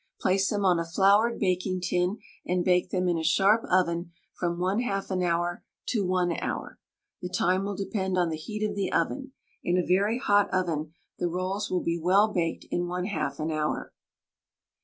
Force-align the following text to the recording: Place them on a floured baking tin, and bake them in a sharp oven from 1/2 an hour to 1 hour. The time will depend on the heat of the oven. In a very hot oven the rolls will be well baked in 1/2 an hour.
Place 0.19 0.49
them 0.49 0.65
on 0.65 0.79
a 0.79 0.83
floured 0.83 1.37
baking 1.37 1.81
tin, 1.81 2.17
and 2.43 2.65
bake 2.65 2.89
them 2.89 3.07
in 3.07 3.19
a 3.19 3.23
sharp 3.23 3.63
oven 3.69 4.11
from 4.33 4.57
1/2 4.57 5.11
an 5.11 5.21
hour 5.21 5.63
to 5.89 6.03
1 6.03 6.39
hour. 6.41 6.79
The 7.21 7.29
time 7.29 7.65
will 7.65 7.75
depend 7.75 8.17
on 8.17 8.29
the 8.29 8.35
heat 8.35 8.67
of 8.67 8.75
the 8.75 8.91
oven. 8.91 9.33
In 9.63 9.77
a 9.77 9.85
very 9.85 10.17
hot 10.17 10.49
oven 10.51 10.93
the 11.19 11.27
rolls 11.29 11.69
will 11.69 11.83
be 11.83 11.99
well 11.99 12.33
baked 12.33 12.65
in 12.71 12.85
1/2 12.87 13.39
an 13.41 13.51
hour. 13.51 13.93